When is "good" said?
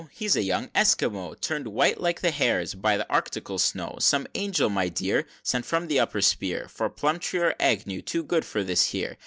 8.23-8.43